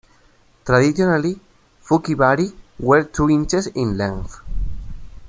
Traditionally, 0.65 1.39
fukibari 1.83 2.51
were 2.79 3.03
two 3.03 3.29
inches 3.29 3.67
in 3.67 3.99
length. 3.99 4.41